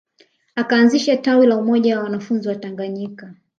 [0.55, 3.33] Akaanzisha tawi la Umoja wa wanafunzi Watanganyika